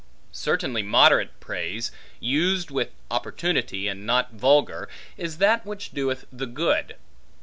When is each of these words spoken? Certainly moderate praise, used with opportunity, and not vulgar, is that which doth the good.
Certainly 0.31 0.81
moderate 0.81 1.39
praise, 1.39 1.91
used 2.19 2.71
with 2.71 2.89
opportunity, 3.11 3.87
and 3.87 4.03
not 4.03 4.31
vulgar, 4.33 4.89
is 5.15 5.37
that 5.37 5.63
which 5.63 5.91
doth 5.93 6.25
the 6.33 6.47
good. 6.47 6.95